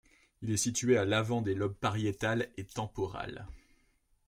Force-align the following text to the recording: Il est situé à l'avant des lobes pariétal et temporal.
Il 0.41 0.49
est 0.49 0.57
situé 0.57 0.97
à 0.97 1.05
l'avant 1.05 1.43
des 1.43 1.53
lobes 1.53 1.75
pariétal 1.75 2.49
et 2.57 2.63
temporal. 2.63 3.45